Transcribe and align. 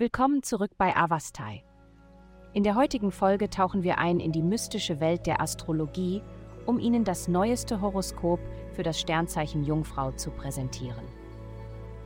Willkommen 0.00 0.42
zurück 0.42 0.70
bei 0.78 0.96
Avastai. 0.96 1.62
In 2.54 2.62
der 2.62 2.74
heutigen 2.74 3.12
Folge 3.12 3.50
tauchen 3.50 3.82
wir 3.82 3.98
ein 3.98 4.18
in 4.18 4.32
die 4.32 4.40
mystische 4.40 4.98
Welt 4.98 5.26
der 5.26 5.42
Astrologie, 5.42 6.22
um 6.64 6.78
Ihnen 6.78 7.04
das 7.04 7.28
neueste 7.28 7.82
Horoskop 7.82 8.40
für 8.72 8.82
das 8.82 8.98
Sternzeichen 8.98 9.62
Jungfrau 9.62 10.12
zu 10.12 10.30
präsentieren. 10.30 11.04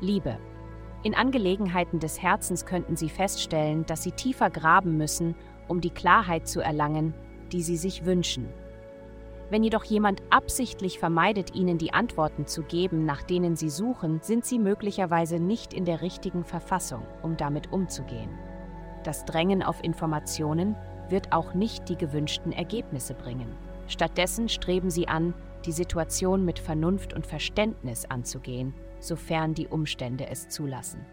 Liebe. 0.00 0.38
In 1.04 1.14
Angelegenheiten 1.14 2.00
des 2.00 2.20
Herzens 2.20 2.66
könnten 2.66 2.96
Sie 2.96 3.08
feststellen, 3.08 3.86
dass 3.86 4.02
Sie 4.02 4.10
tiefer 4.10 4.50
graben 4.50 4.96
müssen, 4.96 5.36
um 5.68 5.80
die 5.80 5.90
Klarheit 5.90 6.48
zu 6.48 6.60
erlangen, 6.60 7.14
die 7.52 7.62
Sie 7.62 7.76
sich 7.76 8.04
wünschen. 8.04 8.48
Wenn 9.54 9.62
jedoch 9.62 9.84
jemand 9.84 10.20
absichtlich 10.30 10.98
vermeidet, 10.98 11.54
Ihnen 11.54 11.78
die 11.78 11.94
Antworten 11.94 12.44
zu 12.44 12.64
geben, 12.64 13.04
nach 13.04 13.22
denen 13.22 13.54
Sie 13.54 13.70
suchen, 13.70 14.18
sind 14.20 14.44
Sie 14.44 14.58
möglicherweise 14.58 15.38
nicht 15.38 15.72
in 15.72 15.84
der 15.84 16.02
richtigen 16.02 16.42
Verfassung, 16.42 17.02
um 17.22 17.36
damit 17.36 17.72
umzugehen. 17.72 18.30
Das 19.04 19.24
Drängen 19.24 19.62
auf 19.62 19.84
Informationen 19.84 20.74
wird 21.08 21.32
auch 21.32 21.54
nicht 21.54 21.88
die 21.88 21.94
gewünschten 21.94 22.50
Ergebnisse 22.50 23.14
bringen. 23.14 23.46
Stattdessen 23.86 24.48
streben 24.48 24.90
Sie 24.90 25.06
an, 25.06 25.34
die 25.66 25.70
Situation 25.70 26.44
mit 26.44 26.58
Vernunft 26.58 27.12
und 27.14 27.24
Verständnis 27.24 28.06
anzugehen, 28.06 28.74
sofern 28.98 29.54
die 29.54 29.68
Umstände 29.68 30.26
es 30.28 30.48
zulassen. 30.48 31.06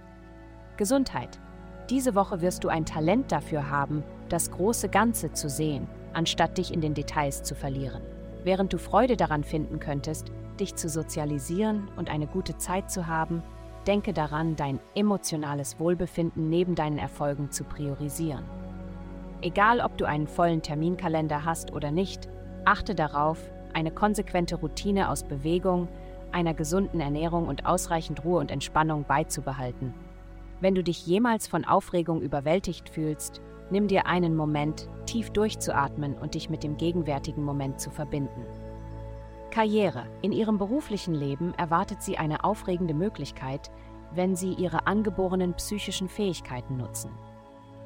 Gesundheit. 0.78 1.40
Diese 1.92 2.16
Woche 2.16 2.42
wirst 2.42 2.64
du 2.64 2.70
ein 2.70 2.88
Talent 2.88 3.32
dafür 3.32 3.70
haben, 3.70 4.02
das 4.30 4.50
große 4.50 4.90
Ganze 4.90 5.32
zu 5.32 5.48
sehen, 5.48 5.88
anstatt 6.14 6.58
dich 6.58 6.74
in 6.74 6.82
den 6.82 6.96
Details 6.96 7.44
zu 7.44 7.54
verlieren. 7.54 8.02
Während 8.44 8.74
du 8.74 8.78
Freude 8.78 9.18
daran 9.18 9.44
finden 9.44 9.80
könntest, 9.80 10.32
dich 10.60 10.76
zu 10.76 10.90
sozialisieren 10.90 11.90
und 11.96 12.10
eine 12.10 12.28
gute 12.28 12.58
Zeit 12.58 12.90
zu 12.90 13.08
haben, 13.08 13.44
denke 13.88 14.14
daran, 14.14 14.56
dein 14.56 14.80
emotionales 14.96 15.80
Wohlbefinden 15.80 16.50
neben 16.50 16.76
deinen 16.76 16.98
Erfolgen 16.98 17.52
zu 17.52 17.64
priorisieren. 17.64 18.44
Egal, 19.42 19.80
ob 19.80 19.98
du 19.98 20.06
einen 20.06 20.28
vollen 20.28 20.62
Terminkalender 20.62 21.46
hast 21.46 21.74
oder 21.74 21.92
nicht, 21.92 22.30
achte 22.66 22.94
darauf, 22.94 23.40
eine 23.74 23.92
konsequente 23.92 24.56
Routine 24.56 25.10
aus 25.10 25.24
Bewegung, 25.24 25.88
einer 26.32 26.54
gesunden 26.54 27.00
Ernährung 27.00 27.48
und 27.48 27.66
ausreichend 27.66 28.24
Ruhe 28.24 28.40
und 28.40 28.52
Entspannung 28.52 29.04
beizubehalten. 29.04 29.94
Wenn 30.62 30.76
du 30.76 30.84
dich 30.84 31.06
jemals 31.06 31.48
von 31.48 31.66
Aufregung 31.66 32.22
überwältigt 32.22 32.88
fühlst, 32.88 33.42
Nimm 33.72 33.88
dir 33.88 34.06
einen 34.06 34.36
Moment, 34.36 34.90
tief 35.06 35.30
durchzuatmen 35.30 36.16
und 36.16 36.36
dich 36.36 36.50
mit 36.50 36.62
dem 36.62 36.76
gegenwärtigen 36.76 37.42
Moment 37.42 37.80
zu 37.80 37.90
verbinden. 37.90 38.46
Karriere. 39.50 40.08
In 40.22 40.34
ihrem 40.34 40.58
beruflichen 40.58 41.16
Leben 41.16 41.54
erwartet 41.54 42.02
sie 42.02 42.18
eine 42.18 42.44
aufregende 42.44 42.94
Möglichkeit, 42.94 43.72
wenn 44.14 44.36
sie 44.36 44.54
ihre 44.54 44.88
angeborenen 44.88 45.54
psychischen 45.54 46.10
Fähigkeiten 46.10 46.76
nutzen. 46.76 47.12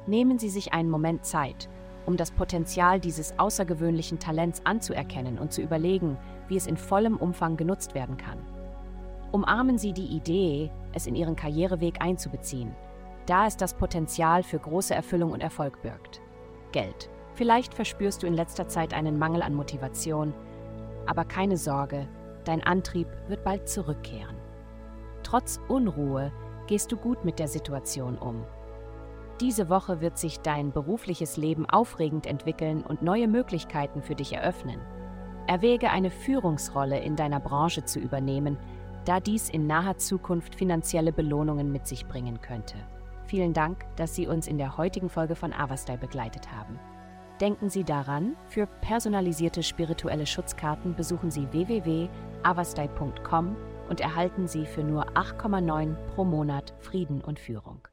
Nehmen 0.08 0.40
Sie 0.40 0.48
sich 0.48 0.72
einen 0.72 0.90
Moment 0.90 1.24
Zeit, 1.24 1.68
um 2.04 2.16
das 2.16 2.32
Potenzial 2.32 2.98
dieses 2.98 3.38
außergewöhnlichen 3.38 4.18
Talents 4.18 4.62
anzuerkennen 4.64 5.38
und 5.38 5.52
zu 5.52 5.62
überlegen, 5.62 6.16
wie 6.48 6.56
es 6.56 6.66
in 6.66 6.76
vollem 6.76 7.16
Umfang 7.16 7.56
genutzt 7.56 7.94
werden 7.94 8.16
kann. 8.16 8.38
Umarmen 9.30 9.78
Sie 9.78 9.92
die 9.92 10.06
Idee, 10.06 10.70
es 10.96 11.06
in 11.06 11.14
Ihren 11.14 11.36
Karriereweg 11.36 12.00
einzubeziehen– 12.00 12.74
da 13.26 13.46
es 13.46 13.56
das 13.56 13.74
Potenzial 13.74 14.42
für 14.42 14.58
große 14.58 14.94
Erfüllung 14.94 15.32
und 15.32 15.42
Erfolg 15.42 15.82
birgt. 15.82 16.20
Geld. 16.72 17.10
Vielleicht 17.34 17.74
verspürst 17.74 18.22
du 18.22 18.26
in 18.26 18.34
letzter 18.34 18.68
Zeit 18.68 18.94
einen 18.94 19.18
Mangel 19.18 19.42
an 19.42 19.54
Motivation, 19.54 20.32
aber 21.06 21.24
keine 21.24 21.56
Sorge, 21.56 22.08
dein 22.44 22.62
Antrieb 22.62 23.08
wird 23.28 23.44
bald 23.44 23.68
zurückkehren. 23.68 24.36
Trotz 25.22 25.60
Unruhe 25.68 26.32
gehst 26.66 26.92
du 26.92 26.96
gut 26.96 27.24
mit 27.24 27.38
der 27.38 27.48
Situation 27.48 28.16
um. 28.16 28.44
Diese 29.40 29.68
Woche 29.68 30.00
wird 30.00 30.16
sich 30.16 30.40
dein 30.40 30.72
berufliches 30.72 31.36
Leben 31.36 31.68
aufregend 31.68 32.26
entwickeln 32.26 32.82
und 32.82 33.02
neue 33.02 33.28
Möglichkeiten 33.28 34.02
für 34.02 34.14
dich 34.14 34.32
eröffnen. 34.32 34.80
Erwäge 35.46 35.90
eine 35.90 36.10
Führungsrolle 36.10 36.98
in 37.00 37.16
deiner 37.16 37.38
Branche 37.38 37.84
zu 37.84 38.00
übernehmen, 38.00 38.56
da 39.06 39.20
dies 39.20 39.48
in 39.48 39.66
naher 39.66 39.96
Zukunft 39.96 40.56
finanzielle 40.56 41.12
Belohnungen 41.12 41.72
mit 41.72 41.86
sich 41.86 42.06
bringen 42.06 42.40
könnte. 42.40 42.76
Vielen 43.26 43.54
Dank, 43.54 43.86
dass 43.96 44.14
Sie 44.14 44.26
uns 44.26 44.46
in 44.46 44.58
der 44.58 44.76
heutigen 44.76 45.08
Folge 45.08 45.34
von 45.34 45.52
Avastai 45.52 45.96
begleitet 45.96 46.52
haben. 46.52 46.78
Denken 47.40 47.70
Sie 47.70 47.84
daran, 47.84 48.36
für 48.48 48.66
personalisierte 48.66 49.62
spirituelle 49.62 50.26
Schutzkarten 50.26 50.94
besuchen 50.94 51.30
Sie 51.30 51.50
www.avastai.com 51.52 53.56
und 53.88 54.00
erhalten 54.00 54.48
Sie 54.48 54.66
für 54.66 54.82
nur 54.82 55.10
8,9 55.10 55.94
pro 56.14 56.24
Monat 56.24 56.74
Frieden 56.80 57.20
und 57.20 57.38
Führung. 57.38 57.85